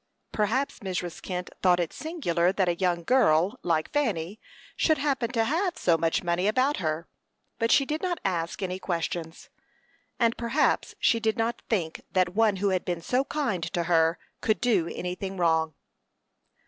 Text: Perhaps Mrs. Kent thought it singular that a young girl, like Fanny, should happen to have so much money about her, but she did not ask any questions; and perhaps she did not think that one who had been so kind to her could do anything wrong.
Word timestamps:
Perhaps 0.31 0.79
Mrs. 0.79 1.21
Kent 1.21 1.51
thought 1.61 1.79
it 1.79 1.93
singular 1.93 2.51
that 2.51 2.67
a 2.67 2.73
young 2.73 3.03
girl, 3.03 3.59
like 3.61 3.91
Fanny, 3.91 4.39
should 4.75 4.97
happen 4.97 5.29
to 5.33 5.43
have 5.43 5.77
so 5.77 5.95
much 5.95 6.23
money 6.23 6.47
about 6.47 6.77
her, 6.77 7.07
but 7.59 7.71
she 7.71 7.85
did 7.85 8.01
not 8.01 8.17
ask 8.25 8.63
any 8.63 8.79
questions; 8.79 9.49
and 10.19 10.35
perhaps 10.39 10.95
she 10.97 11.19
did 11.19 11.37
not 11.37 11.61
think 11.69 12.01
that 12.13 12.33
one 12.33 12.55
who 12.55 12.69
had 12.69 12.83
been 12.83 13.03
so 13.03 13.23
kind 13.25 13.61
to 13.73 13.83
her 13.83 14.17
could 14.41 14.59
do 14.59 14.87
anything 14.87 15.37
wrong. 15.37 15.75